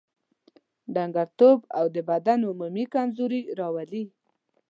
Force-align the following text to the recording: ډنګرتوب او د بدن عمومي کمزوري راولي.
ډنګرتوب 0.93 1.59
او 1.79 1.85
د 1.95 1.97
بدن 2.09 2.39
عمومي 2.49 2.85
کمزوري 2.93 3.41
راولي. 3.59 4.03